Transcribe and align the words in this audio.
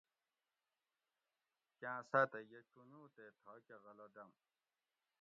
کاں 1.81 1.99
ساۤتہ 2.11 2.39
یہ 2.51 2.59
چونجو 2.71 3.01
تے 3.15 3.25
تھاکہۤ 3.39 3.81
غلہ 3.83 4.07
دم 4.15 4.29